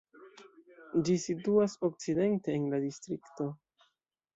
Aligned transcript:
Ĝi 1.09 1.19
situas 1.25 1.77
okcidente 1.91 2.59
en 2.59 2.69
la 2.77 2.85
distrikto. 2.91 3.53